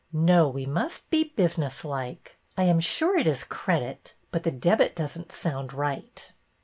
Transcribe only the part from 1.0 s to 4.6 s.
be business like. I am sure it is Credit, but the